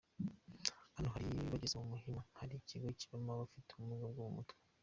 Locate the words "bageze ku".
1.53-1.85